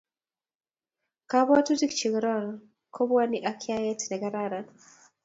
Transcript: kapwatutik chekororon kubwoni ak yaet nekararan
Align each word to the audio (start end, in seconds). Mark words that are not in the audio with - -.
kapwatutik 1.29 1.91
chekororon 1.99 2.57
kubwoni 2.93 3.37
ak 3.49 3.59
yaet 3.69 3.99
nekararan 4.09 4.65